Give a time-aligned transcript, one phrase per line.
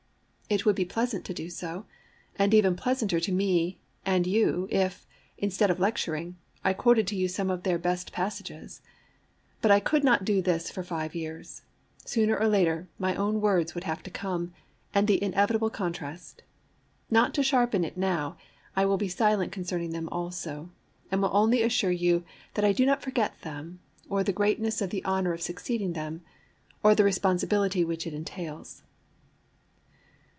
[0.53, 1.85] It would be pleasant to do so,
[2.35, 7.29] and even pleasanter to me and you if, instead of lecturing, I quoted to you
[7.29, 8.81] some of their best passages.
[9.61, 11.61] But I could not do this for five years.
[12.03, 14.51] Sooner or later, my own words would have to come,
[14.93, 16.43] and the inevitable contrast.
[17.09, 18.35] Not to sharpen it now,
[18.75, 20.69] I will be silent concerning them also;
[21.09, 22.25] and will only assure you
[22.55, 23.79] that I do not forget them,
[24.09, 26.23] or the greatness of the honour of succeeding them,
[26.83, 28.83] or the responsibility which it entails.